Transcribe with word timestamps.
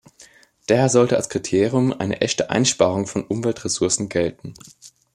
Daher 0.65 0.89
sollte 0.89 1.15
als 1.15 1.29
Kriterium 1.29 1.93
eine 1.93 2.21
echte 2.21 2.49
Einsparung 2.49 3.05
von 3.05 3.23
Umweltressourcen 3.23 4.09
gelten. 4.09 4.55